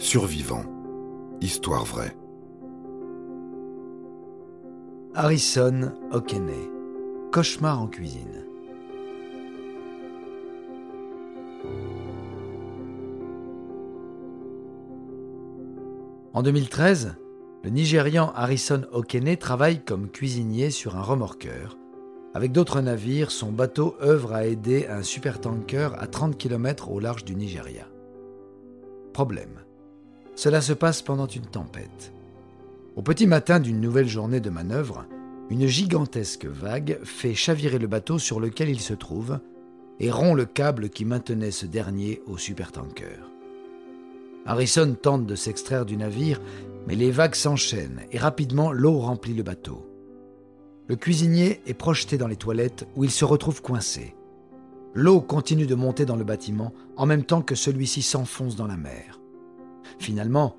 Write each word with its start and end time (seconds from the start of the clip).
Survivant. 0.00 0.62
Histoire 1.40 1.84
vraie. 1.84 2.16
Harrison 5.12 5.92
O'Kenney. 6.12 6.70
Cauchemar 7.32 7.82
en 7.82 7.88
cuisine. 7.88 8.46
En 16.32 16.42
2013, 16.44 17.16
le 17.64 17.70
Nigérian 17.70 18.32
Harrison 18.36 18.82
O'Kenney 18.92 19.36
travaille 19.36 19.84
comme 19.84 20.08
cuisinier 20.08 20.70
sur 20.70 20.96
un 20.96 21.02
remorqueur. 21.02 21.76
Avec 22.34 22.52
d'autres 22.52 22.80
navires, 22.80 23.32
son 23.32 23.50
bateau 23.50 23.96
œuvre 24.00 24.32
à 24.32 24.46
aider 24.46 24.86
un 24.86 25.02
supertanker 25.02 26.00
à 26.00 26.06
30 26.06 26.38
km 26.38 26.88
au 26.92 27.00
large 27.00 27.24
du 27.24 27.34
Nigeria. 27.34 27.88
Problème. 29.12 29.64
Cela 30.38 30.60
se 30.60 30.72
passe 30.72 31.02
pendant 31.02 31.26
une 31.26 31.46
tempête. 31.46 32.12
Au 32.94 33.02
petit 33.02 33.26
matin 33.26 33.58
d'une 33.58 33.80
nouvelle 33.80 34.06
journée 34.06 34.38
de 34.38 34.50
manœuvre, 34.50 35.04
une 35.50 35.66
gigantesque 35.66 36.44
vague 36.46 37.00
fait 37.02 37.34
chavirer 37.34 37.80
le 37.80 37.88
bateau 37.88 38.20
sur 38.20 38.38
lequel 38.38 38.68
il 38.68 38.78
se 38.78 38.94
trouve 38.94 39.40
et 39.98 40.12
rompt 40.12 40.36
le 40.36 40.44
câble 40.44 40.90
qui 40.90 41.04
maintenait 41.04 41.50
ce 41.50 41.66
dernier 41.66 42.22
au 42.28 42.38
supertanker. 42.38 43.18
Harrison 44.46 44.94
tente 44.94 45.26
de 45.26 45.34
s'extraire 45.34 45.84
du 45.84 45.96
navire, 45.96 46.40
mais 46.86 46.94
les 46.94 47.10
vagues 47.10 47.34
s'enchaînent 47.34 48.02
et 48.12 48.18
rapidement 48.18 48.70
l'eau 48.70 49.00
remplit 49.00 49.34
le 49.34 49.42
bateau. 49.42 49.90
Le 50.86 50.94
cuisinier 50.94 51.62
est 51.66 51.74
projeté 51.74 52.16
dans 52.16 52.28
les 52.28 52.36
toilettes 52.36 52.86
où 52.94 53.02
il 53.02 53.10
se 53.10 53.24
retrouve 53.24 53.60
coincé. 53.60 54.14
L'eau 54.94 55.20
continue 55.20 55.66
de 55.66 55.74
monter 55.74 56.04
dans 56.04 56.14
le 56.14 56.22
bâtiment 56.22 56.72
en 56.96 57.06
même 57.06 57.24
temps 57.24 57.42
que 57.42 57.56
celui-ci 57.56 58.02
s'enfonce 58.02 58.54
dans 58.54 58.68
la 58.68 58.76
mer. 58.76 59.18
Finalement, 59.98 60.56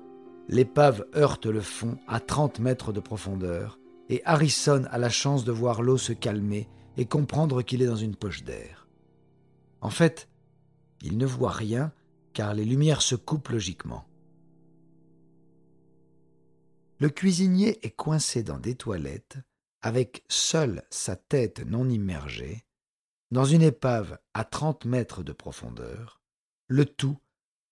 l'épave 0.48 1.06
heurte 1.14 1.46
le 1.46 1.60
fond 1.60 1.98
à 2.08 2.20
30 2.20 2.60
mètres 2.60 2.92
de 2.92 3.00
profondeur 3.00 3.78
et 4.08 4.22
Harrison 4.24 4.84
a 4.90 4.98
la 4.98 5.10
chance 5.10 5.44
de 5.44 5.52
voir 5.52 5.82
l'eau 5.82 5.96
se 5.96 6.12
calmer 6.12 6.68
et 6.96 7.06
comprendre 7.06 7.62
qu'il 7.62 7.82
est 7.82 7.86
dans 7.86 7.96
une 7.96 8.16
poche 8.16 8.42
d'air. 8.42 8.88
En 9.80 9.90
fait, 9.90 10.28
il 11.02 11.16
ne 11.16 11.26
voit 11.26 11.52
rien 11.52 11.92
car 12.32 12.54
les 12.54 12.64
lumières 12.64 13.02
se 13.02 13.14
coupent 13.14 13.48
logiquement. 13.48 14.06
Le 16.98 17.08
cuisinier 17.08 17.78
est 17.86 17.96
coincé 17.96 18.42
dans 18.42 18.58
des 18.58 18.74
toilettes 18.74 19.38
avec 19.82 20.24
seule 20.28 20.82
sa 20.90 21.16
tête 21.16 21.64
non 21.66 21.88
immergée, 21.88 22.64
dans 23.30 23.44
une 23.44 23.62
épave 23.62 24.18
à 24.34 24.44
30 24.44 24.84
mètres 24.84 25.22
de 25.22 25.32
profondeur, 25.32 26.20
le 26.66 26.84
tout 26.84 27.18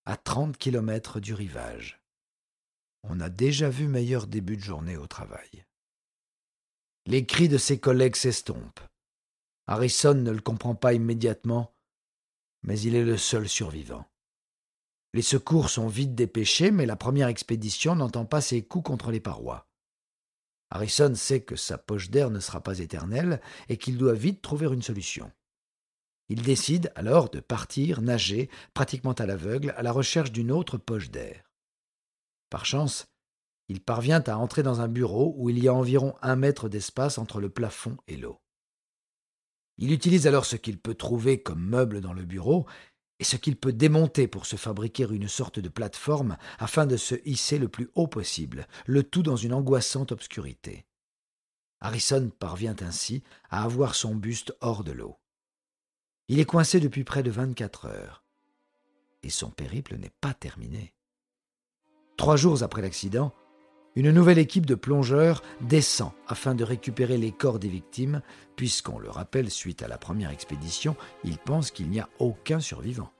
à 0.05 0.17
30 0.17 0.57
kilomètres 0.57 1.19
du 1.19 1.33
rivage. 1.33 2.01
On 3.03 3.19
a 3.19 3.29
déjà 3.29 3.69
vu 3.69 3.87
meilleur 3.87 4.27
début 4.27 4.57
de 4.57 4.63
journée 4.63 4.97
au 4.97 5.07
travail. 5.07 5.65
Les 7.05 7.25
cris 7.25 7.47
de 7.47 7.57
ses 7.57 7.79
collègues 7.79 8.15
s'estompent. 8.15 8.81
Harrison 9.67 10.15
ne 10.15 10.31
le 10.31 10.41
comprend 10.41 10.75
pas 10.75 10.93
immédiatement, 10.93 11.73
mais 12.63 12.79
il 12.79 12.95
est 12.95 13.03
le 13.03 13.17
seul 13.17 13.47
survivant. 13.47 14.05
Les 15.13 15.21
secours 15.21 15.69
sont 15.69 15.87
vite 15.87 16.13
dépêchés, 16.13 16.71
mais 16.71 16.85
la 16.85 16.95
première 16.95 17.27
expédition 17.27 17.95
n'entend 17.95 18.25
pas 18.25 18.41
ses 18.41 18.61
coups 18.63 18.85
contre 18.85 19.11
les 19.11 19.19
parois. 19.19 19.67
Harrison 20.69 21.15
sait 21.15 21.41
que 21.41 21.55
sa 21.55 21.79
poche 21.79 22.11
d'air 22.11 22.29
ne 22.29 22.39
sera 22.39 22.61
pas 22.61 22.77
éternelle 22.79 23.41
et 23.69 23.77
qu'il 23.77 23.97
doit 23.97 24.13
vite 24.13 24.41
trouver 24.41 24.67
une 24.67 24.83
solution. 24.83 25.31
Il 26.29 26.43
décide 26.43 26.91
alors 26.95 27.29
de 27.29 27.39
partir 27.39 28.01
nager, 28.01 28.49
pratiquement 28.73 29.13
à 29.13 29.25
l'aveugle, 29.25 29.73
à 29.75 29.81
la 29.81 29.91
recherche 29.91 30.31
d'une 30.31 30.51
autre 30.51 30.77
poche 30.77 31.09
d'air. 31.09 31.43
Par 32.49 32.65
chance, 32.65 33.07
il 33.67 33.81
parvient 33.81 34.23
à 34.27 34.37
entrer 34.37 34.63
dans 34.63 34.81
un 34.81 34.87
bureau 34.87 35.33
où 35.37 35.49
il 35.49 35.59
y 35.59 35.67
a 35.67 35.73
environ 35.73 36.15
un 36.21 36.35
mètre 36.35 36.69
d'espace 36.69 37.17
entre 37.17 37.39
le 37.39 37.49
plafond 37.49 37.97
et 38.07 38.17
l'eau. 38.17 38.41
Il 39.77 39.91
utilise 39.91 40.27
alors 40.27 40.45
ce 40.45 40.55
qu'il 40.55 40.79
peut 40.79 40.95
trouver 40.95 41.41
comme 41.41 41.63
meuble 41.63 42.01
dans 42.01 42.13
le 42.13 42.25
bureau 42.25 42.67
et 43.19 43.23
ce 43.23 43.35
qu'il 43.35 43.55
peut 43.55 43.73
démonter 43.73 44.27
pour 44.27 44.45
se 44.45 44.55
fabriquer 44.55 45.07
une 45.09 45.27
sorte 45.27 45.59
de 45.59 45.69
plateforme 45.69 46.37
afin 46.57 46.85
de 46.85 46.97
se 46.97 47.15
hisser 47.25 47.57
le 47.57 47.69
plus 47.69 47.89
haut 47.95 48.07
possible, 48.07 48.67
le 48.85 49.03
tout 49.03 49.23
dans 49.23 49.35
une 49.35 49.53
angoissante 49.53 50.11
obscurité. 50.11 50.85
Harrison 51.79 52.29
parvient 52.39 52.75
ainsi 52.81 53.23
à 53.49 53.63
avoir 53.63 53.95
son 53.95 54.15
buste 54.15 54.53
hors 54.61 54.83
de 54.83 54.91
l'eau. 54.91 55.17
Il 56.29 56.39
est 56.39 56.45
coincé 56.45 56.79
depuis 56.79 57.03
près 57.03 57.23
de 57.23 57.31
24 57.31 57.87
heures. 57.87 58.23
Et 59.23 59.31
son 59.31 59.49
périple 59.49 59.97
n'est 59.97 60.13
pas 60.21 60.35
terminé. 60.35 60.93
Trois 62.17 62.35
jours 62.35 62.61
après 62.61 62.83
l'accident, 62.83 63.33
une 63.95 64.11
nouvelle 64.11 64.37
équipe 64.37 64.67
de 64.67 64.75
plongeurs 64.75 65.41
descend 65.61 66.11
afin 66.27 66.53
de 66.53 66.63
récupérer 66.63 67.17
les 67.17 67.31
corps 67.31 67.57
des 67.57 67.67
victimes, 67.67 68.21
puisqu'on 68.55 68.99
le 68.99 69.09
rappelle, 69.09 69.49
suite 69.49 69.81
à 69.81 69.87
la 69.87 69.97
première 69.97 70.29
expédition, 70.29 70.95
ils 71.23 71.39
pensent 71.39 71.71
qu'il 71.71 71.89
n'y 71.89 71.99
a 71.99 72.09
aucun 72.19 72.59
survivant. 72.59 73.11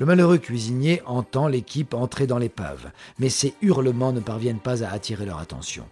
Le 0.00 0.06
malheureux 0.06 0.38
cuisinier 0.38 1.00
entend 1.06 1.46
l'équipe 1.46 1.94
entrer 1.94 2.26
dans 2.26 2.38
l'épave, 2.38 2.90
mais 3.20 3.28
ses 3.28 3.54
hurlements 3.62 4.12
ne 4.12 4.20
parviennent 4.20 4.58
pas 4.58 4.82
à 4.82 4.90
attirer 4.90 5.26
leur 5.26 5.38
attention. 5.38 5.88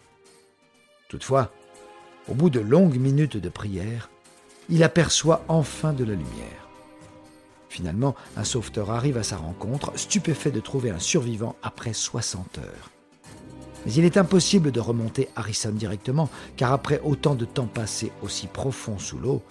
Toutefois, 1.09 1.53
au 2.27 2.35
bout 2.35 2.51
de 2.51 2.61
longues 2.61 2.99
minutes 2.99 3.37
de 3.37 3.49
prière, 3.49 4.11
il 4.71 4.83
aperçoit 4.83 5.45
enfin 5.49 5.93
de 5.93 6.05
la 6.05 6.13
lumière. 6.13 6.69
Finalement, 7.69 8.15
un 8.37 8.45
sauveteur 8.45 8.91
arrive 8.91 9.17
à 9.17 9.23
sa 9.23 9.37
rencontre, 9.37 9.93
stupéfait 9.97 10.51
de 10.51 10.61
trouver 10.61 10.91
un 10.91 10.99
survivant 10.99 11.57
après 11.63 11.93
60 11.93 12.59
heures. 12.59 12.91
Mais 13.87 13.93
il 13.93 14.05
est 14.05 14.17
impossible 14.17 14.73
de 14.73 14.81
remonter 14.81 15.29
Harrison 15.37 15.71
directement, 15.71 16.29
car 16.57 16.73
après 16.73 17.01
autant 17.05 17.35
de 17.35 17.45
temps 17.45 17.67
passé 17.67 18.13
aussi 18.23 18.47
profond 18.47 18.99
sous 18.99 19.19
l'eau, 19.19 19.43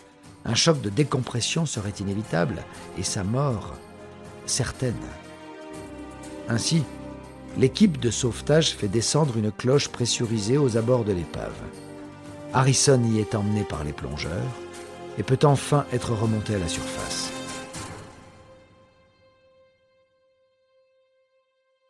un 0.46 0.56
choc 0.56 0.82
de 0.82 0.90
décompression 0.90 1.66
serait 1.66 1.94
inévitable 2.00 2.64
et 2.98 3.04
sa 3.04 3.24
mort 3.24 3.74
certaine. 4.46 4.94
Ainsi, 6.48 6.84
l'équipe 7.58 8.00
de 8.00 8.12
sauvetage 8.12 8.76
fait 8.76 8.88
descendre 8.88 9.38
une 9.38 9.52
cloche 9.52 9.90
pressurisée 9.90 10.58
aux 10.58 10.78
abords 10.78 11.06
de 11.06 11.14
l'épave. 11.14 11.56
Harrison 12.54 13.02
y 13.04 13.20
est 13.20 13.36
emmené 13.36 13.64
par 13.64 13.84
les 13.84 13.94
plongeurs, 13.94 14.52
et 15.18 15.24
peut 15.24 15.40
enfin 15.44 15.86
être 15.92 16.14
remonté 16.14 16.56
à 16.56 16.60
la 16.60 16.68
surface. 16.68 17.32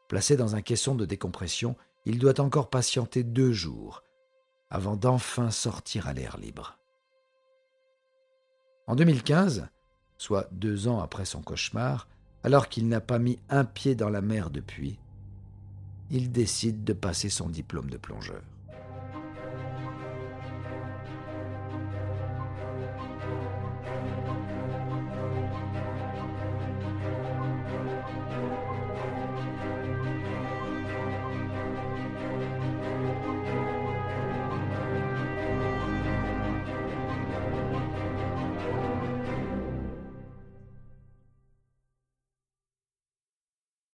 Placé 0.07 0.35
dans 0.35 0.55
un 0.55 0.61
caisson 0.61 0.95
de 0.95 1.05
décompression, 1.05 1.75
il 2.05 2.17
doit 2.17 2.39
encore 2.41 2.69
patienter 2.69 3.23
deux 3.23 3.51
jours 3.51 4.03
avant 4.71 4.95
d'enfin 4.95 5.51
sortir 5.51 6.07
à 6.07 6.13
l'air 6.13 6.37
libre. 6.37 6.77
En 8.87 8.95
2015, 8.95 9.67
soit 10.17 10.47
deux 10.51 10.87
ans 10.87 10.99
après 10.99 11.25
son 11.25 11.41
cauchemar, 11.41 12.07
alors 12.43 12.69
qu'il 12.69 12.87
n'a 12.87 13.01
pas 13.01 13.19
mis 13.19 13.39
un 13.49 13.65
pied 13.65 13.95
dans 13.95 14.09
la 14.09 14.21
mer 14.21 14.49
depuis, 14.49 14.99
il 16.09 16.31
décide 16.31 16.83
de 16.83 16.93
passer 16.93 17.29
son 17.29 17.49
diplôme 17.49 17.89
de 17.89 17.97
plongeur. 17.97 18.41